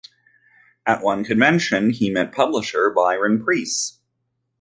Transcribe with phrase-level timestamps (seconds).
[0.87, 3.99] At one convention he met publisher Byron Preiss.